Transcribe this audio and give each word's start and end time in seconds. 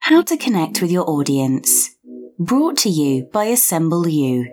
How 0.00 0.22
to 0.22 0.36
connect 0.36 0.80
with 0.80 0.90
your 0.90 1.08
audience. 1.10 1.90
Brought 2.38 2.76
to 2.78 2.88
you 2.88 3.24
by 3.32 3.46
Assemble 3.46 4.06
You. 4.06 4.46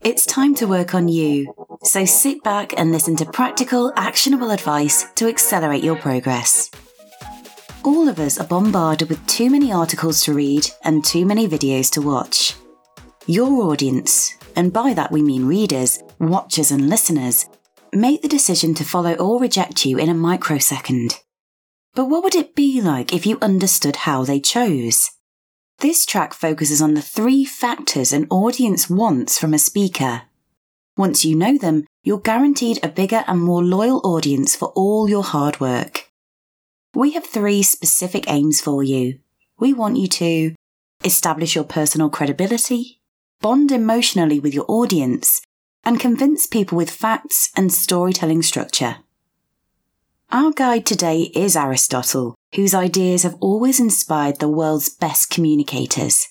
It's 0.00 0.26
time 0.26 0.54
to 0.56 0.66
work 0.66 0.94
on 0.94 1.08
you, 1.08 1.54
so 1.82 2.04
sit 2.04 2.42
back 2.42 2.78
and 2.78 2.92
listen 2.92 3.16
to 3.16 3.24
practical, 3.24 3.92
actionable 3.96 4.50
advice 4.50 5.06
to 5.14 5.26
accelerate 5.26 5.82
your 5.82 5.96
progress. 5.96 6.70
All 7.84 8.08
of 8.08 8.20
us 8.20 8.38
are 8.38 8.46
bombarded 8.46 9.08
with 9.08 9.26
too 9.26 9.48
many 9.48 9.72
articles 9.72 10.22
to 10.24 10.34
read 10.34 10.68
and 10.84 11.04
too 11.04 11.24
many 11.24 11.48
videos 11.48 11.90
to 11.92 12.02
watch. 12.02 12.54
Your 13.26 13.70
audience, 13.70 14.36
and 14.54 14.72
by 14.72 14.92
that 14.94 15.12
we 15.12 15.22
mean 15.22 15.46
readers, 15.46 16.02
watchers, 16.18 16.70
and 16.70 16.88
listeners, 16.88 17.46
make 17.92 18.22
the 18.22 18.28
decision 18.28 18.74
to 18.74 18.84
follow 18.84 19.14
or 19.14 19.40
reject 19.40 19.86
you 19.86 19.98
in 19.98 20.08
a 20.08 20.14
microsecond. 20.14 21.18
But 21.98 22.04
what 22.04 22.22
would 22.22 22.36
it 22.36 22.54
be 22.54 22.80
like 22.80 23.12
if 23.12 23.26
you 23.26 23.38
understood 23.42 23.96
how 23.96 24.22
they 24.22 24.38
chose? 24.38 25.10
This 25.80 26.06
track 26.06 26.32
focuses 26.32 26.80
on 26.80 26.94
the 26.94 27.02
three 27.02 27.44
factors 27.44 28.12
an 28.12 28.28
audience 28.30 28.88
wants 28.88 29.36
from 29.36 29.52
a 29.52 29.58
speaker. 29.58 30.22
Once 30.96 31.24
you 31.24 31.34
know 31.34 31.58
them, 31.58 31.86
you're 32.04 32.20
guaranteed 32.20 32.78
a 32.84 32.88
bigger 32.88 33.24
and 33.26 33.42
more 33.42 33.64
loyal 33.64 34.00
audience 34.04 34.54
for 34.54 34.68
all 34.76 35.10
your 35.10 35.24
hard 35.24 35.58
work. 35.58 36.08
We 36.94 37.14
have 37.14 37.26
three 37.26 37.64
specific 37.64 38.30
aims 38.30 38.60
for 38.60 38.84
you. 38.84 39.18
We 39.58 39.72
want 39.72 39.96
you 39.96 40.06
to 40.06 40.54
establish 41.02 41.56
your 41.56 41.64
personal 41.64 42.10
credibility, 42.10 43.00
bond 43.40 43.72
emotionally 43.72 44.38
with 44.38 44.54
your 44.54 44.66
audience, 44.68 45.40
and 45.82 45.98
convince 45.98 46.46
people 46.46 46.78
with 46.78 46.90
facts 46.90 47.50
and 47.56 47.72
storytelling 47.72 48.42
structure. 48.42 48.98
Our 50.30 50.50
guide 50.52 50.84
today 50.84 51.30
is 51.34 51.56
Aristotle, 51.56 52.34
whose 52.54 52.74
ideas 52.74 53.22
have 53.22 53.36
always 53.40 53.80
inspired 53.80 54.40
the 54.40 54.48
world's 54.48 54.90
best 54.90 55.30
communicators. 55.30 56.28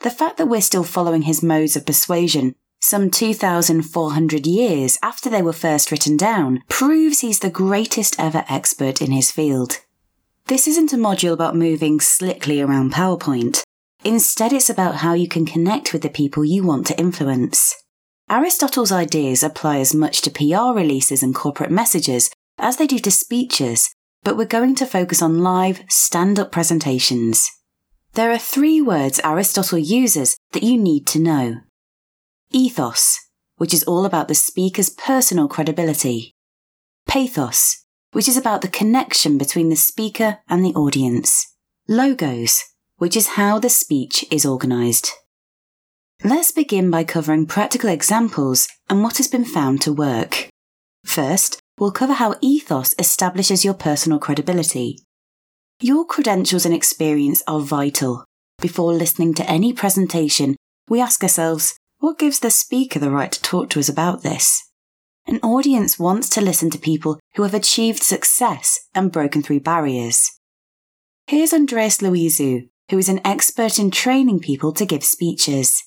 The 0.00 0.10
fact 0.10 0.36
that 0.36 0.48
we're 0.48 0.60
still 0.60 0.84
following 0.84 1.22
his 1.22 1.42
modes 1.42 1.74
of 1.74 1.86
persuasion 1.86 2.54
some 2.82 3.10
2,400 3.10 4.46
years 4.46 4.98
after 5.02 5.30
they 5.30 5.40
were 5.40 5.54
first 5.54 5.90
written 5.90 6.18
down 6.18 6.62
proves 6.68 7.20
he's 7.20 7.38
the 7.38 7.48
greatest 7.48 8.14
ever 8.18 8.44
expert 8.46 9.00
in 9.00 9.10
his 9.10 9.30
field. 9.30 9.78
This 10.48 10.66
isn't 10.66 10.92
a 10.92 10.96
module 10.96 11.32
about 11.32 11.56
moving 11.56 11.98
slickly 11.98 12.60
around 12.60 12.92
PowerPoint. 12.92 13.62
Instead, 14.04 14.52
it's 14.52 14.68
about 14.68 14.96
how 14.96 15.14
you 15.14 15.28
can 15.28 15.46
connect 15.46 15.94
with 15.94 16.02
the 16.02 16.10
people 16.10 16.44
you 16.44 16.62
want 16.62 16.86
to 16.88 16.98
influence. 16.98 17.74
Aristotle's 18.28 18.92
ideas 18.92 19.42
apply 19.42 19.78
as 19.78 19.94
much 19.94 20.20
to 20.20 20.30
PR 20.30 20.76
releases 20.78 21.22
and 21.22 21.34
corporate 21.34 21.70
messages 21.70 22.30
as 22.60 22.76
they 22.76 22.86
do 22.86 22.98
to 22.98 23.10
speeches, 23.10 23.94
but 24.22 24.36
we're 24.36 24.44
going 24.44 24.74
to 24.76 24.86
focus 24.86 25.22
on 25.22 25.40
live, 25.40 25.82
stand 25.88 26.38
up 26.38 26.52
presentations. 26.52 27.50
There 28.14 28.30
are 28.30 28.38
three 28.38 28.80
words 28.80 29.20
Aristotle 29.24 29.78
uses 29.78 30.36
that 30.52 30.62
you 30.62 30.76
need 30.78 31.06
to 31.08 31.18
know 31.18 31.60
ethos, 32.52 33.18
which 33.56 33.72
is 33.72 33.84
all 33.84 34.04
about 34.04 34.28
the 34.28 34.34
speaker's 34.34 34.90
personal 34.90 35.46
credibility, 35.46 36.34
pathos, 37.06 37.84
which 38.12 38.28
is 38.28 38.36
about 38.36 38.62
the 38.62 38.68
connection 38.68 39.38
between 39.38 39.68
the 39.68 39.76
speaker 39.76 40.38
and 40.48 40.64
the 40.64 40.74
audience, 40.74 41.54
logos, 41.88 42.64
which 42.96 43.16
is 43.16 43.28
how 43.28 43.58
the 43.58 43.70
speech 43.70 44.24
is 44.30 44.44
organised. 44.44 45.12
Let's 46.22 46.52
begin 46.52 46.90
by 46.90 47.04
covering 47.04 47.46
practical 47.46 47.88
examples 47.88 48.68
and 48.90 49.02
what 49.02 49.16
has 49.16 49.28
been 49.28 49.44
found 49.44 49.80
to 49.82 49.92
work. 49.92 50.48
First, 51.04 51.60
we'll 51.80 51.90
cover 51.90 52.12
how 52.12 52.36
ethos 52.42 52.94
establishes 52.98 53.64
your 53.64 53.74
personal 53.74 54.18
credibility. 54.18 54.98
Your 55.80 56.04
credentials 56.04 56.66
and 56.66 56.74
experience 56.74 57.42
are 57.48 57.60
vital. 57.60 58.24
Before 58.60 58.92
listening 58.92 59.32
to 59.34 59.50
any 59.50 59.72
presentation, 59.72 60.56
we 60.88 61.00
ask 61.00 61.22
ourselves, 61.22 61.74
what 61.98 62.18
gives 62.18 62.40
the 62.40 62.50
speaker 62.50 62.98
the 62.98 63.10
right 63.10 63.32
to 63.32 63.40
talk 63.40 63.70
to 63.70 63.80
us 63.80 63.88
about 63.88 64.22
this? 64.22 64.62
An 65.26 65.40
audience 65.42 65.98
wants 65.98 66.28
to 66.30 66.42
listen 66.42 66.68
to 66.70 66.78
people 66.78 67.18
who 67.36 67.44
have 67.44 67.54
achieved 67.54 68.02
success 68.02 68.78
and 68.94 69.10
broken 69.10 69.42
through 69.42 69.60
barriers. 69.60 70.30
Here's 71.26 71.54
Andreas 71.54 71.98
Loizou, 71.98 72.68
who 72.90 72.98
is 72.98 73.08
an 73.08 73.20
expert 73.24 73.78
in 73.78 73.90
training 73.90 74.40
people 74.40 74.72
to 74.72 74.84
give 74.84 75.04
speeches. 75.04 75.82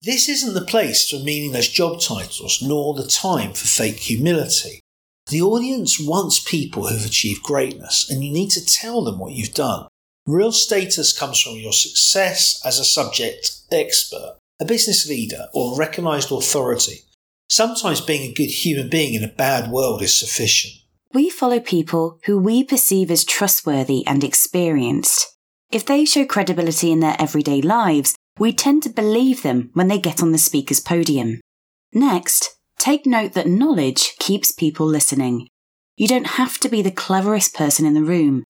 This 0.00 0.28
isn't 0.28 0.54
the 0.54 0.64
place 0.64 1.10
for 1.10 1.18
meaningless 1.18 1.68
job 1.68 2.00
titles, 2.00 2.62
nor 2.62 2.94
the 2.94 3.06
time 3.06 3.52
for 3.52 3.66
fake 3.66 3.96
humility. 3.96 4.80
The 5.28 5.42
audience 5.42 5.98
wants 5.98 6.38
people 6.38 6.86
who've 6.86 7.04
achieved 7.04 7.42
greatness, 7.42 8.08
and 8.08 8.22
you 8.22 8.32
need 8.32 8.50
to 8.50 8.64
tell 8.64 9.02
them 9.02 9.18
what 9.18 9.32
you've 9.32 9.54
done. 9.54 9.88
Real 10.24 10.52
status 10.52 11.16
comes 11.16 11.40
from 11.40 11.54
your 11.54 11.72
success 11.72 12.60
as 12.64 12.78
a 12.78 12.84
subject 12.84 13.60
expert, 13.72 14.38
a 14.60 14.64
business 14.64 15.08
leader, 15.08 15.46
or 15.52 15.74
a 15.74 15.76
recognized 15.76 16.30
authority. 16.30 17.00
Sometimes 17.48 18.00
being 18.00 18.30
a 18.30 18.34
good 18.34 18.50
human 18.50 18.88
being 18.88 19.14
in 19.14 19.24
a 19.24 19.28
bad 19.28 19.70
world 19.70 20.02
is 20.02 20.18
sufficient. 20.18 20.74
We 21.12 21.30
follow 21.30 21.60
people 21.60 22.18
who 22.24 22.38
we 22.38 22.64
perceive 22.64 23.10
as 23.10 23.24
trustworthy 23.24 24.06
and 24.06 24.22
experienced. 24.22 25.36
If 25.70 25.86
they 25.86 26.04
show 26.04 26.24
credibility 26.24 26.92
in 26.92 27.00
their 27.00 27.16
everyday 27.18 27.62
lives, 27.62 28.14
we 28.38 28.52
tend 28.52 28.82
to 28.84 28.90
believe 28.90 29.42
them 29.42 29.70
when 29.72 29.88
they 29.88 29.98
get 29.98 30.22
on 30.22 30.32
the 30.32 30.38
speaker's 30.38 30.80
podium. 30.80 31.40
Next, 31.92 32.55
Take 32.78 33.06
note 33.06 33.32
that 33.32 33.46
knowledge 33.46 34.16
keeps 34.18 34.52
people 34.52 34.86
listening. 34.86 35.48
You 35.96 36.08
don't 36.08 36.26
have 36.26 36.58
to 36.58 36.68
be 36.68 36.82
the 36.82 36.90
cleverest 36.90 37.54
person 37.54 37.86
in 37.86 37.94
the 37.94 38.02
room, 38.02 38.44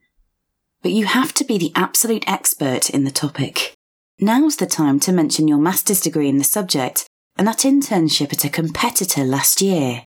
but 0.82 0.92
you 0.92 1.06
have 1.06 1.32
to 1.34 1.44
be 1.44 1.58
the 1.58 1.72
absolute 1.74 2.24
expert 2.28 2.90
in 2.90 3.04
the 3.04 3.10
topic. 3.10 3.74
Now's 4.18 4.56
the 4.56 4.66
time 4.66 4.98
to 5.00 5.12
mention 5.12 5.46
your 5.46 5.58
master's 5.58 6.00
degree 6.00 6.28
in 6.28 6.38
the 6.38 6.44
subject 6.44 7.06
and 7.36 7.46
that 7.46 7.58
internship 7.58 8.32
at 8.32 8.44
a 8.44 8.48
competitor 8.48 9.24
last 9.24 9.60
year. 9.60 10.04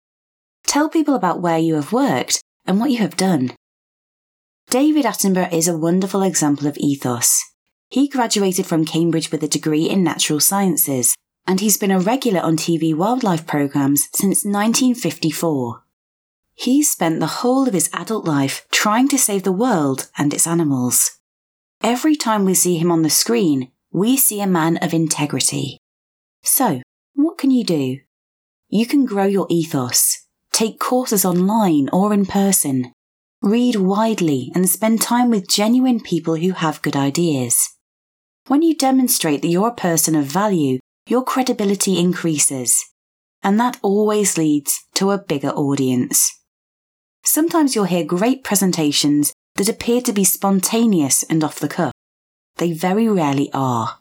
Tell 0.65 0.89
people 0.89 1.15
about 1.15 1.41
where 1.41 1.57
you 1.57 1.75
have 1.75 1.91
worked 1.91 2.41
and 2.65 2.79
what 2.79 2.91
you 2.91 2.99
have 2.99 3.17
done. 3.17 3.53
David 4.69 5.05
Attenborough 5.05 5.53
is 5.53 5.67
a 5.67 5.77
wonderful 5.77 6.23
example 6.23 6.67
of 6.67 6.77
ethos. 6.77 7.41
He 7.89 8.07
graduated 8.07 8.65
from 8.65 8.85
Cambridge 8.85 9.31
with 9.31 9.43
a 9.43 9.47
degree 9.47 9.89
in 9.89 10.03
natural 10.03 10.39
sciences 10.39 11.15
and 11.47 11.59
he's 11.59 11.77
been 11.77 11.91
a 11.91 11.99
regular 11.99 12.41
on 12.41 12.57
TV 12.57 12.93
wildlife 12.95 13.45
programs 13.45 14.09
since 14.13 14.43
1954. 14.43 15.83
He's 16.53 16.89
spent 16.89 17.19
the 17.19 17.27
whole 17.27 17.67
of 17.67 17.73
his 17.73 17.89
adult 17.93 18.25
life 18.25 18.65
trying 18.71 19.07
to 19.09 19.17
save 19.17 19.43
the 19.43 19.51
world 19.51 20.09
and 20.17 20.33
its 20.33 20.47
animals. 20.47 21.19
Every 21.83 22.15
time 22.15 22.45
we 22.45 22.53
see 22.53 22.77
him 22.77 22.91
on 22.91 23.01
the 23.01 23.09
screen, 23.09 23.71
we 23.91 24.17
see 24.17 24.41
a 24.41 24.47
man 24.47 24.77
of 24.77 24.93
integrity. 24.93 25.77
So, 26.43 26.81
what 27.13 27.37
can 27.37 27.51
you 27.51 27.63
do? 27.63 27.99
You 28.69 28.85
can 28.85 29.05
grow 29.05 29.25
your 29.25 29.47
ethos, 29.49 30.25
take 30.51 30.79
courses 30.79 31.25
online 31.25 31.89
or 31.91 32.13
in 32.13 32.25
person, 32.25 32.93
read 33.41 33.75
widely 33.75 34.51
and 34.55 34.69
spend 34.69 35.01
time 35.01 35.29
with 35.29 35.47
genuine 35.47 35.99
people 35.99 36.35
who 36.37 36.51
have 36.51 36.81
good 36.81 36.95
ideas. 36.95 37.75
When 38.47 38.61
you 38.61 38.75
demonstrate 38.75 39.41
that 39.41 39.49
you're 39.49 39.67
a 39.67 39.75
person 39.75 40.15
of 40.15 40.25
value 40.25 40.79
your 41.07 41.23
credibility 41.23 41.99
increases, 41.99 42.83
and 43.43 43.59
that 43.59 43.79
always 43.81 44.37
leads 44.37 44.83
to 44.95 45.11
a 45.11 45.17
bigger 45.17 45.51
audience. 45.51 46.31
Sometimes 47.23 47.75
you'll 47.75 47.85
hear 47.85 48.03
great 48.03 48.43
presentations 48.43 49.33
that 49.55 49.69
appear 49.69 50.01
to 50.01 50.13
be 50.13 50.23
spontaneous 50.23 51.23
and 51.23 51.43
off 51.43 51.59
the 51.59 51.67
cuff. 51.67 51.93
They 52.57 52.73
very 52.73 53.07
rarely 53.07 53.49
are. 53.53 53.99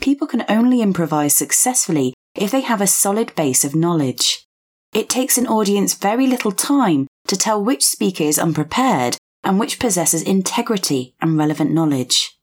People 0.00 0.26
can 0.26 0.44
only 0.48 0.80
improvise 0.80 1.34
successfully 1.34 2.14
if 2.34 2.50
they 2.50 2.62
have 2.62 2.80
a 2.80 2.86
solid 2.86 3.34
base 3.34 3.64
of 3.64 3.74
knowledge. 3.74 4.46
It 4.92 5.08
takes 5.08 5.38
an 5.38 5.46
audience 5.46 5.94
very 5.94 6.26
little 6.26 6.52
time 6.52 7.06
to 7.28 7.36
tell 7.36 7.62
which 7.62 7.84
speaker 7.84 8.24
is 8.24 8.38
unprepared 8.38 9.16
and 9.44 9.58
which 9.58 9.78
possesses 9.78 10.22
integrity 10.22 11.14
and 11.20 11.38
relevant 11.38 11.72
knowledge. 11.72 12.38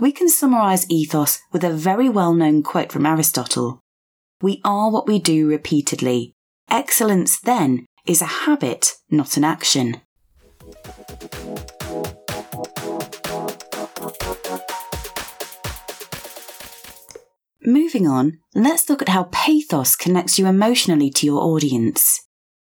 We 0.00 0.12
can 0.12 0.28
summarize 0.28 0.88
ethos 0.88 1.40
with 1.50 1.64
a 1.64 1.72
very 1.72 2.08
well 2.08 2.32
known 2.32 2.62
quote 2.62 2.92
from 2.92 3.04
Aristotle 3.04 3.80
We 4.40 4.60
are 4.64 4.92
what 4.92 5.08
we 5.08 5.18
do 5.18 5.48
repeatedly. 5.48 6.34
Excellence, 6.70 7.40
then, 7.40 7.84
is 8.06 8.22
a 8.22 8.46
habit, 8.46 8.92
not 9.10 9.36
an 9.36 9.42
action. 9.42 10.00
Moving 17.64 18.06
on, 18.06 18.38
let's 18.54 18.88
look 18.88 19.02
at 19.02 19.08
how 19.08 19.24
pathos 19.32 19.96
connects 19.96 20.38
you 20.38 20.46
emotionally 20.46 21.10
to 21.10 21.26
your 21.26 21.42
audience. 21.42 22.20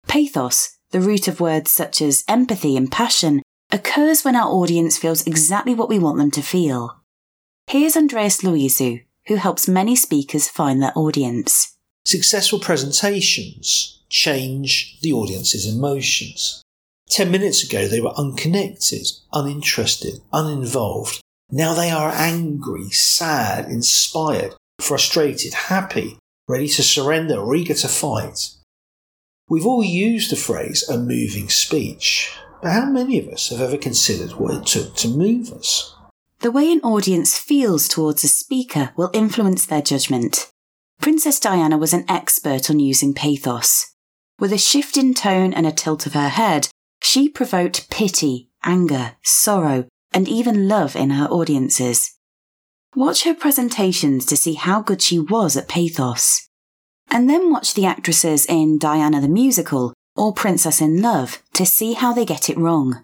Pathos, 0.08 0.70
the 0.92 1.02
root 1.02 1.28
of 1.28 1.42
words 1.42 1.70
such 1.70 2.02
as 2.02 2.24
empathy 2.30 2.78
and 2.78 2.90
passion, 2.90 3.42
occurs 3.72 4.24
when 4.24 4.38
our 4.38 4.50
audience 4.50 4.98
feels 4.98 5.28
exactly 5.28 5.74
what 5.74 5.90
we 5.90 6.00
want 6.00 6.18
them 6.18 6.32
to 6.32 6.42
feel. 6.42 6.96
Here's 7.70 7.96
Andreas 7.96 8.42
Loizou, 8.42 9.04
who 9.28 9.36
helps 9.36 9.68
many 9.68 9.96
speakers 9.96 10.50
find 10.50 10.82
their 10.82 10.92
audience. 10.96 11.78
Successful 12.04 12.60
presentations 12.60 14.02
change 14.10 15.00
the 15.02 15.14
audience's 15.14 15.72
emotions. 15.72 16.64
Ten 17.12 17.30
minutes 17.30 17.64
ago, 17.64 17.88
they 17.88 18.02
were 18.02 18.18
unconnected, 18.18 19.06
uninterested, 19.32 20.20
uninvolved. 20.34 21.22
Now 21.52 21.76
they 21.76 21.92
are 21.92 22.10
angry, 22.10 22.90
sad, 22.90 23.66
inspired, 23.66 24.56
frustrated, 24.80 25.54
happy, 25.54 26.18
ready 26.48 26.70
to 26.70 26.82
surrender, 26.82 27.36
or 27.36 27.56
eager 27.56 27.76
to 27.76 27.88
fight. 27.88 28.50
We've 29.48 29.68
all 29.68 29.84
used 29.84 30.32
the 30.32 30.38
phrase 30.38 30.90
a 30.90 30.98
moving 30.98 31.50
speech, 31.50 32.36
but 32.64 32.72
how 32.72 32.88
many 32.88 33.20
of 33.20 33.28
us 33.28 33.50
have 33.50 33.62
ever 33.62 33.78
considered 33.78 34.40
what 34.40 34.56
it 34.56 34.66
took 34.66 34.96
to 34.96 35.08
move 35.08 35.54
us? 35.54 35.96
The 36.42 36.52
way 36.52 36.72
an 36.72 36.80
audience 36.82 37.38
feels 37.38 37.90
towards 37.90 38.24
a 38.24 38.30
speaker 38.30 38.92
will 38.96 39.10
influence 39.14 39.66
their 39.66 39.82
judgment. 39.82 40.50
Princess 41.02 41.38
Diana 41.38 41.78
was 41.78 41.94
an 41.94 42.06
expert 42.08 42.70
on 42.70 42.80
using 42.80 43.14
pathos. 43.14 43.94
With 44.40 44.54
a 44.54 44.58
shift 44.58 44.96
in 44.96 45.14
tone 45.14 45.54
and 45.54 45.68
a 45.68 45.72
tilt 45.72 46.06
of 46.06 46.14
her 46.14 46.30
head, 46.30 46.70
she 47.02 47.28
provoked 47.28 47.90
pity, 47.90 48.50
anger, 48.64 49.18
sorrow, 49.22 49.86
and 50.14 50.30
even 50.30 50.70
love 50.70 50.96
in 50.96 51.10
her 51.10 51.28
audiences. 51.28 52.16
Watch 52.96 53.26
her 53.26 53.34
presentations 53.34 54.26
to 54.28 54.38
see 54.38 54.54
how 54.54 54.82
good 54.82 55.02
she 55.02 55.20
was 55.20 55.58
at 55.58 55.68
pathos. 55.68 56.48
And 57.12 57.30
then 57.30 57.52
watch 57.52 57.74
the 57.74 57.86
actresses 57.86 58.46
in 58.46 58.78
Diana 58.78 59.20
the 59.20 59.28
Musical 59.28 59.94
or 60.16 60.34
Princess 60.34 60.80
in 60.80 61.02
Love 61.02 61.44
to 61.54 61.66
see 61.66 61.94
how 61.94 62.14
they 62.14 62.24
get 62.24 62.50
it 62.50 62.58
wrong. 62.58 63.04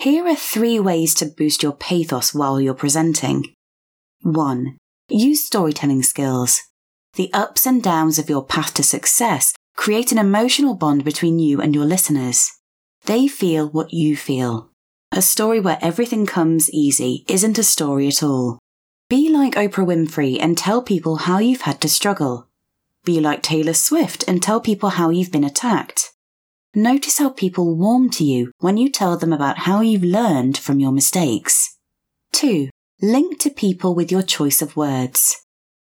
Here 0.00 0.26
are 0.26 0.34
three 0.34 0.80
ways 0.80 1.12
to 1.16 1.26
boost 1.26 1.62
your 1.62 1.74
pathos 1.74 2.32
while 2.32 2.58
you're 2.58 2.72
presenting. 2.72 3.52
1. 4.22 4.78
Use 5.10 5.44
storytelling 5.44 6.02
skills. 6.04 6.58
The 7.16 7.30
ups 7.34 7.66
and 7.66 7.82
downs 7.82 8.18
of 8.18 8.30
your 8.30 8.42
path 8.42 8.72
to 8.74 8.82
success 8.82 9.52
create 9.76 10.10
an 10.10 10.16
emotional 10.16 10.74
bond 10.74 11.04
between 11.04 11.38
you 11.38 11.60
and 11.60 11.74
your 11.74 11.84
listeners. 11.84 12.50
They 13.04 13.28
feel 13.28 13.68
what 13.68 13.92
you 13.92 14.16
feel. 14.16 14.70
A 15.12 15.20
story 15.20 15.60
where 15.60 15.78
everything 15.82 16.24
comes 16.24 16.70
easy 16.70 17.26
isn't 17.28 17.58
a 17.58 17.62
story 17.62 18.08
at 18.08 18.22
all. 18.22 18.58
Be 19.10 19.28
like 19.28 19.52
Oprah 19.52 19.84
Winfrey 19.84 20.38
and 20.40 20.56
tell 20.56 20.80
people 20.80 21.16
how 21.16 21.40
you've 21.40 21.68
had 21.68 21.78
to 21.82 21.90
struggle. 21.90 22.48
Be 23.04 23.20
like 23.20 23.42
Taylor 23.42 23.74
Swift 23.74 24.24
and 24.26 24.42
tell 24.42 24.62
people 24.62 24.88
how 24.88 25.10
you've 25.10 25.30
been 25.30 25.44
attacked. 25.44 26.14
Notice 26.74 27.18
how 27.18 27.30
people 27.30 27.74
warm 27.74 28.10
to 28.10 28.24
you 28.24 28.52
when 28.58 28.76
you 28.76 28.90
tell 28.90 29.16
them 29.16 29.32
about 29.32 29.58
how 29.58 29.80
you've 29.80 30.04
learned 30.04 30.56
from 30.56 30.78
your 30.78 30.92
mistakes. 30.92 31.76
2. 32.32 32.68
Link 33.02 33.40
to 33.40 33.50
people 33.50 33.92
with 33.92 34.12
your 34.12 34.22
choice 34.22 34.62
of 34.62 34.76
words. 34.76 35.44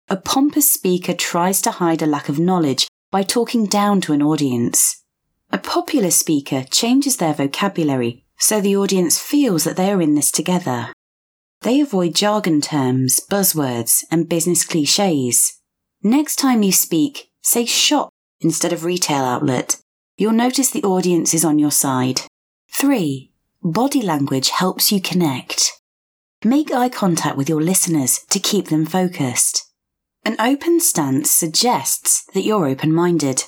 A 0.10 0.18
pompous 0.18 0.74
speaker 0.74 1.13
tries 1.13 1.62
to 1.62 1.72
hide 1.72 2.01
a 2.01 2.07
lack 2.07 2.30
of 2.30 2.39
knowledge 2.39 2.88
by 3.12 3.22
talking 3.22 3.68
down 3.68 4.01
to 4.01 4.13
an 4.13 4.24
audience. 4.24 5.04
A 5.51 5.60
popular 5.60 6.10
speaker 6.10 6.63
changes 6.63 7.18
their 7.18 7.36
vocabulary 7.36 8.25
so 8.39 8.60
the 8.60 8.75
audience 8.75 9.19
feels 9.19 9.66
that 9.66 9.78
they 9.78 9.92
are 9.92 10.01
in 10.01 10.16
this 10.16 10.31
together. 10.31 10.92
They 11.62 11.80
avoid 11.80 12.16
jargon 12.16 12.60
terms, 12.60 13.19
buzzwords, 13.30 14.04
and 14.10 14.28
business 14.28 14.66
cliches. 14.66 15.60
Next 16.01 16.38
time 16.38 16.63
you 16.63 16.72
speak, 16.72 17.30
say 17.44 17.66
shop 17.66 18.10
instead 18.39 18.74
of 18.74 18.83
retail 18.83 19.24
outlet 19.24 19.78
you'll 20.18 20.31
notice 20.31 20.69
the 20.72 20.84
audience 20.84 21.34
is 21.34 21.46
on 21.46 21.60
your 21.60 21.72
side. 21.72 22.22
3. 22.75 23.31
Body 23.63 24.02
language 24.02 24.50
helps 24.50 24.92
you 24.92 25.02
connect. 25.02 25.72
Make 26.44 26.74
eye 26.74 26.90
contact 26.90 27.38
with 27.38 27.48
your 27.48 27.62
listeners 27.62 28.25
to 28.30 28.40
keep 28.40 28.68
them 28.68 28.86
focused. 28.86 29.72
An 30.25 30.36
open 30.40 30.80
stance 30.80 31.30
suggests 31.30 32.25
that 32.34 32.42
you're 32.42 32.68
open 32.68 32.94
minded. 32.94 33.44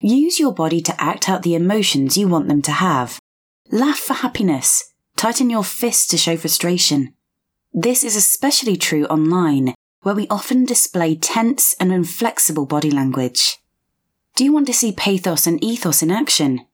Use 0.00 0.40
your 0.40 0.52
body 0.52 0.80
to 0.82 1.00
act 1.00 1.28
out 1.28 1.42
the 1.42 1.54
emotions 1.54 2.16
you 2.16 2.28
want 2.28 2.48
them 2.48 2.62
to 2.62 2.72
have. 2.72 3.20
Laugh 3.70 3.98
for 3.98 4.14
happiness. 4.14 4.92
Tighten 5.16 5.50
your 5.50 5.64
fists 5.64 6.06
to 6.08 6.16
show 6.16 6.36
frustration. 6.36 7.14
This 7.72 8.04
is 8.04 8.16
especially 8.16 8.76
true 8.76 9.06
online, 9.06 9.74
where 10.02 10.14
we 10.14 10.26
often 10.28 10.64
display 10.64 11.14
tense 11.14 11.74
and 11.78 11.92
inflexible 11.92 12.66
body 12.66 12.90
language. 12.90 13.58
Do 14.34 14.44
you 14.44 14.52
want 14.52 14.66
to 14.68 14.72
see 14.72 14.92
pathos 14.92 15.46
and 15.46 15.62
ethos 15.62 16.02
in 16.02 16.10
action? 16.10 16.66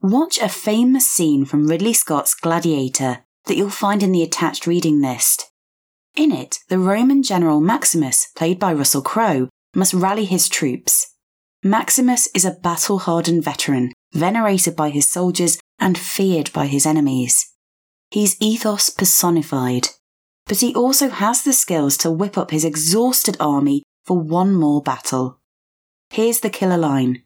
Watch 0.00 0.38
a 0.38 0.48
famous 0.48 1.10
scene 1.10 1.44
from 1.44 1.66
Ridley 1.66 1.92
Scott's 1.92 2.34
Gladiator 2.34 3.24
that 3.46 3.56
you'll 3.56 3.68
find 3.68 4.02
in 4.02 4.12
the 4.12 4.22
attached 4.22 4.64
reading 4.64 5.02
list. 5.02 5.50
In 6.14 6.30
it, 6.30 6.60
the 6.68 6.78
Roman 6.78 7.24
general 7.24 7.60
Maximus, 7.60 8.28
played 8.36 8.60
by 8.60 8.72
Russell 8.72 9.02
Crowe, 9.02 9.48
must 9.74 9.92
rally 9.92 10.24
his 10.24 10.48
troops. 10.48 11.14
Maximus 11.64 12.28
is 12.32 12.44
a 12.44 12.52
battle 12.52 13.00
hardened 13.00 13.42
veteran, 13.42 13.92
venerated 14.12 14.76
by 14.76 14.90
his 14.90 15.08
soldiers 15.08 15.58
and 15.80 15.98
feared 15.98 16.52
by 16.52 16.66
his 16.66 16.86
enemies. 16.86 17.44
He's 18.10 18.40
ethos 18.40 18.88
personified, 18.88 19.88
but 20.46 20.60
he 20.60 20.74
also 20.74 21.08
has 21.08 21.42
the 21.42 21.52
skills 21.52 21.96
to 21.98 22.10
whip 22.10 22.38
up 22.38 22.52
his 22.52 22.64
exhausted 22.64 23.36
army 23.40 23.82
for 24.04 24.16
one 24.16 24.54
more 24.54 24.80
battle. 24.80 25.39
Here's 26.12 26.40
the 26.40 26.50
killer 26.50 26.76
line 26.76 27.22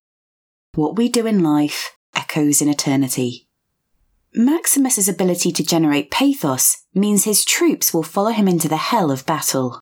What 0.74 0.96
we 0.96 1.08
do 1.08 1.26
in 1.26 1.42
life 1.42 1.96
echoes 2.14 2.60
in 2.60 2.68
eternity. 2.68 3.48
Maximus's 4.34 5.08
ability 5.08 5.52
to 5.52 5.64
generate 5.64 6.10
pathos 6.10 6.84
means 6.92 7.24
his 7.24 7.46
troops 7.46 7.94
will 7.94 8.02
follow 8.02 8.30
him 8.30 8.46
into 8.46 8.68
the 8.68 8.76
hell 8.76 9.10
of 9.10 9.24
battle. 9.24 9.80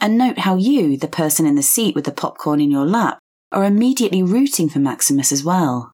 And 0.00 0.16
note 0.16 0.38
how 0.38 0.56
you, 0.56 0.96
the 0.96 1.06
person 1.06 1.44
in 1.44 1.54
the 1.54 1.62
seat 1.62 1.94
with 1.94 2.06
the 2.06 2.12
popcorn 2.12 2.62
in 2.62 2.70
your 2.70 2.86
lap, 2.86 3.18
are 3.52 3.66
immediately 3.66 4.22
rooting 4.22 4.70
for 4.70 4.78
Maximus 4.78 5.32
as 5.32 5.44
well. 5.44 5.92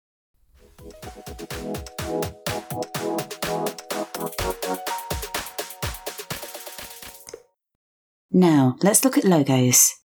Now, 8.30 8.76
let's 8.84 9.04
look 9.04 9.18
at 9.18 9.24
logos. 9.24 9.95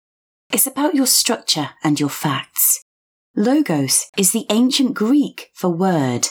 It's 0.53 0.67
about 0.67 0.95
your 0.95 1.07
structure 1.07 1.69
and 1.81 1.97
your 1.97 2.09
facts. 2.09 2.83
Logos 3.35 4.07
is 4.17 4.33
the 4.33 4.45
ancient 4.49 4.93
Greek 4.93 5.49
for 5.53 5.69
word, 5.69 6.27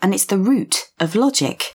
and 0.00 0.12
it's 0.12 0.26
the 0.26 0.38
root 0.38 0.90
of 0.98 1.14
logic. 1.14 1.72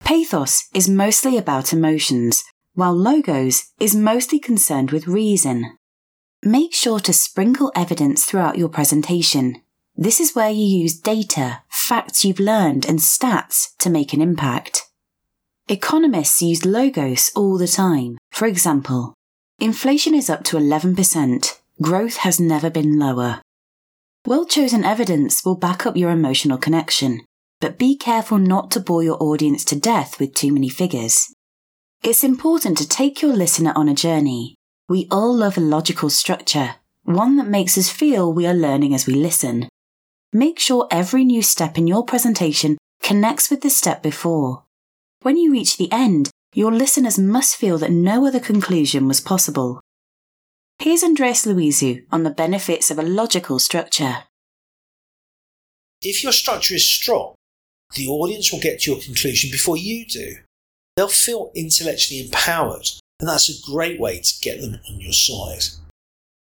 Pathos 0.00 0.68
is 0.72 0.88
mostly 0.88 1.36
about 1.36 1.72
emotions, 1.72 2.44
while 2.74 2.94
logos 2.94 3.72
is 3.80 3.96
mostly 3.96 4.38
concerned 4.38 4.92
with 4.92 5.08
reason. 5.08 5.76
Make 6.44 6.72
sure 6.72 7.00
to 7.00 7.12
sprinkle 7.12 7.72
evidence 7.74 8.24
throughout 8.24 8.56
your 8.56 8.68
presentation. 8.68 9.60
This 9.96 10.20
is 10.20 10.36
where 10.36 10.50
you 10.50 10.64
use 10.64 11.00
data, 11.00 11.62
facts 11.68 12.24
you've 12.24 12.38
learned, 12.38 12.86
and 12.86 13.00
stats 13.00 13.76
to 13.78 13.90
make 13.90 14.12
an 14.12 14.22
impact. 14.22 14.84
Economists 15.66 16.40
use 16.40 16.64
logos 16.64 17.32
all 17.34 17.58
the 17.58 17.66
time. 17.66 18.18
For 18.30 18.46
example, 18.46 19.14
Inflation 19.60 20.14
is 20.14 20.30
up 20.30 20.44
to 20.44 20.56
11%. 20.56 21.58
Growth 21.82 22.18
has 22.18 22.38
never 22.38 22.70
been 22.70 22.96
lower. 22.96 23.42
Well 24.24 24.44
chosen 24.44 24.84
evidence 24.84 25.44
will 25.44 25.56
back 25.56 25.84
up 25.84 25.96
your 25.96 26.10
emotional 26.10 26.58
connection, 26.58 27.22
but 27.60 27.76
be 27.76 27.96
careful 27.96 28.38
not 28.38 28.70
to 28.72 28.80
bore 28.80 29.02
your 29.02 29.20
audience 29.20 29.64
to 29.64 29.76
death 29.76 30.20
with 30.20 30.34
too 30.34 30.52
many 30.52 30.68
figures. 30.68 31.34
It's 32.04 32.22
important 32.22 32.78
to 32.78 32.88
take 32.88 33.20
your 33.20 33.32
listener 33.32 33.72
on 33.74 33.88
a 33.88 33.94
journey. 33.94 34.54
We 34.88 35.08
all 35.10 35.34
love 35.34 35.58
a 35.58 35.60
logical 35.60 36.08
structure, 36.08 36.76
one 37.02 37.36
that 37.38 37.48
makes 37.48 37.76
us 37.76 37.90
feel 37.90 38.32
we 38.32 38.46
are 38.46 38.54
learning 38.54 38.94
as 38.94 39.08
we 39.08 39.14
listen. 39.14 39.68
Make 40.32 40.60
sure 40.60 40.86
every 40.88 41.24
new 41.24 41.42
step 41.42 41.76
in 41.76 41.88
your 41.88 42.04
presentation 42.04 42.78
connects 43.02 43.50
with 43.50 43.62
the 43.62 43.70
step 43.70 44.04
before. 44.04 44.62
When 45.22 45.36
you 45.36 45.50
reach 45.50 45.78
the 45.78 45.90
end, 45.90 46.30
your 46.54 46.72
listeners 46.72 47.18
must 47.18 47.56
feel 47.56 47.78
that 47.78 47.90
no 47.90 48.26
other 48.26 48.40
conclusion 48.40 49.06
was 49.06 49.20
possible. 49.20 49.80
Here's 50.78 51.02
Andreas 51.02 51.44
Loizou 51.44 52.04
on 52.10 52.22
the 52.22 52.30
benefits 52.30 52.90
of 52.90 52.98
a 52.98 53.02
logical 53.02 53.58
structure. 53.58 54.24
If 56.00 56.22
your 56.22 56.32
structure 56.32 56.74
is 56.74 56.88
strong, 56.88 57.34
the 57.96 58.08
audience 58.08 58.52
will 58.52 58.60
get 58.60 58.80
to 58.80 58.92
your 58.92 59.00
conclusion 59.00 59.50
before 59.50 59.76
you 59.76 60.06
do. 60.06 60.36
They'll 60.96 61.08
feel 61.08 61.50
intellectually 61.54 62.24
empowered, 62.24 62.88
and 63.20 63.28
that's 63.28 63.48
a 63.48 63.70
great 63.70 63.98
way 64.00 64.20
to 64.20 64.34
get 64.40 64.60
them 64.60 64.78
on 64.88 65.00
your 65.00 65.12
side. 65.12 65.64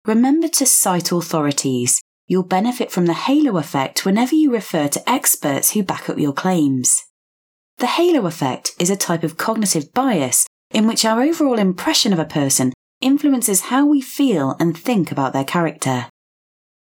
Remember 0.05 0.49
to 0.49 0.67
cite 0.67 1.13
authorities. 1.13 2.01
You'll 2.27 2.43
benefit 2.43 2.91
from 2.91 3.07
the 3.07 3.15
halo 3.15 3.57
effect 3.57 4.05
whenever 4.05 4.35
you 4.35 4.53
refer 4.53 4.89
to 4.89 5.11
experts 5.11 5.73
who 5.73 5.83
back 5.83 6.11
up 6.11 6.19
your 6.19 6.33
claims. 6.33 7.05
The 7.79 7.87
halo 7.87 8.27
effect 8.27 8.73
is 8.81 8.91
a 8.91 8.97
type 8.97 9.23
of 9.23 9.37
cognitive 9.37 9.95
bias 9.95 10.47
in 10.73 10.87
which 10.89 11.05
our 11.05 11.23
overall 11.23 11.59
impression 11.59 12.13
of 12.13 12.19
a 12.19 12.25
person 12.25 12.73
influences 13.01 13.63
how 13.63 13.87
we 13.87 14.01
feel 14.01 14.57
and 14.59 14.77
think 14.77 15.13
about 15.13 15.33
their 15.33 15.45
character. 15.45 16.07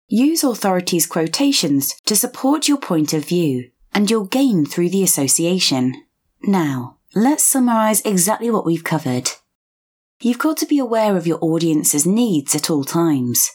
Use 0.08 0.44
authorities' 0.44 1.08
quotations 1.08 1.96
to 2.06 2.16
support 2.16 2.68
your 2.68 2.78
point 2.78 3.14
of 3.14 3.26
view, 3.26 3.72
and 3.94 4.12
you'll 4.12 4.26
gain 4.26 4.66
through 4.66 4.90
the 4.90 5.02
association. 5.02 5.96
Now, 6.44 6.98
let's 7.16 7.44
summarise 7.44 8.02
exactly 8.02 8.52
what 8.52 8.66
we've 8.66 8.84
covered. 8.84 9.32
You've 10.22 10.38
got 10.38 10.58
to 10.58 10.68
be 10.68 10.78
aware 10.78 11.18
of 11.18 11.26
your 11.26 11.40
audience's 11.42 12.06
needs 12.06 12.54
at 12.54 12.70
all 12.70 12.84
times. 12.84 13.50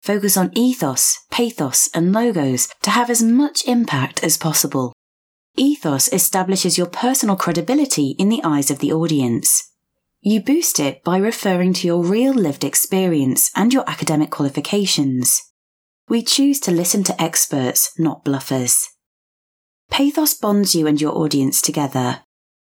Focus 0.00 0.36
on 0.36 0.50
ethos, 0.56 1.20
pathos, 1.30 1.88
and 1.94 2.12
logos 2.12 2.68
to 2.82 2.90
have 2.90 3.08
as 3.08 3.22
much 3.22 3.66
impact 3.68 4.24
as 4.24 4.36
possible. 4.36 4.91
Ethos 5.56 6.08
establishes 6.12 6.78
your 6.78 6.86
personal 6.86 7.36
credibility 7.36 8.16
in 8.18 8.30
the 8.30 8.42
eyes 8.42 8.70
of 8.70 8.78
the 8.78 8.92
audience. 8.92 9.70
You 10.22 10.40
boost 10.40 10.80
it 10.80 11.04
by 11.04 11.18
referring 11.18 11.74
to 11.74 11.86
your 11.86 12.02
real 12.02 12.32
lived 12.32 12.64
experience 12.64 13.50
and 13.54 13.72
your 13.72 13.88
academic 13.88 14.30
qualifications. 14.30 15.42
We 16.08 16.22
choose 16.22 16.58
to 16.60 16.70
listen 16.70 17.04
to 17.04 17.22
experts, 17.22 17.92
not 17.98 18.24
bluffers. 18.24 18.86
Pathos 19.90 20.32
bonds 20.34 20.74
you 20.74 20.86
and 20.86 21.00
your 21.00 21.14
audience 21.14 21.60
together. 21.60 22.22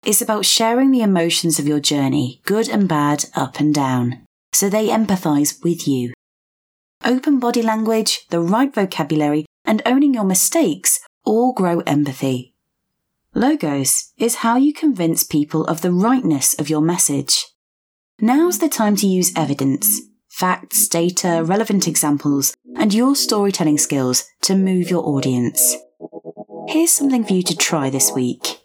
It's 0.03 0.21
about 0.21 0.45
sharing 0.45 0.91
the 0.91 1.01
emotions 1.01 1.59
of 1.59 1.67
your 1.67 1.79
journey, 1.79 2.41
good 2.43 2.67
and 2.67 2.89
bad, 2.89 3.25
up 3.33 3.61
and 3.61 3.73
down, 3.73 4.25
so 4.51 4.67
they 4.67 4.87
empathise 4.87 5.63
with 5.63 5.87
you. 5.87 6.11
Open 7.05 7.39
body 7.39 7.61
language, 7.61 8.25
the 8.29 8.41
right 8.41 8.73
vocabulary, 8.73 9.45
and 9.63 9.81
owning 9.85 10.13
your 10.13 10.25
mistakes 10.25 10.99
all 11.23 11.53
grow 11.53 11.79
empathy. 11.81 12.52
Logos 13.35 14.13
is 14.19 14.35
how 14.35 14.57
you 14.57 14.71
convince 14.71 15.23
people 15.23 15.65
of 15.65 15.81
the 15.81 15.91
rightness 15.91 16.53
of 16.59 16.69
your 16.69 16.81
message. 16.81 17.47
Now's 18.21 18.59
the 18.59 18.69
time 18.69 18.95
to 18.97 19.07
use 19.07 19.33
evidence, 19.35 20.01
facts, 20.29 20.87
data, 20.87 21.41
relevant 21.43 21.87
examples, 21.87 22.55
and 22.75 22.93
your 22.93 23.15
storytelling 23.15 23.79
skills 23.79 24.25
to 24.43 24.55
move 24.55 24.91
your 24.91 25.03
audience. 25.07 25.75
Here's 26.67 26.91
something 26.93 27.23
for 27.23 27.33
you 27.33 27.41
to 27.41 27.57
try 27.57 27.89
this 27.89 28.11
week. 28.11 28.61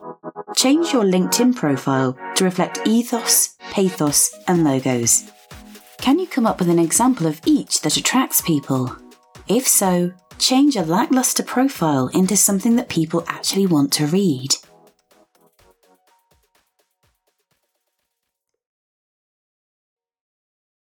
Change 0.55 0.93
your 0.93 1.05
LinkedIn 1.05 1.57
profile 1.57 2.19
to 2.35 2.45
reflect 2.45 2.87
ethos, 2.87 3.57
pathos, 3.71 4.35
and 4.49 4.65
logos. 4.65 5.31
Can 5.97 6.19
you 6.19 6.27
come 6.27 6.45
up 6.45 6.59
with 6.59 6.69
an 6.69 6.79
example 6.79 7.27
of 7.27 7.41
each 7.47 7.81
that 7.81 7.97
attracts 7.97 8.43
people? 8.43 8.95
If 9.49 9.67
so, 9.67 10.13
change 10.39 10.77
a 10.77 10.83
lackluster 10.83 11.43
profile 11.43 12.09
into 12.09 12.37
something 12.37 12.77
that 12.77 12.89
people 12.89 13.25
actually 13.27 13.67
want 13.67 13.93
to 13.95 14.07
read. 14.07 14.55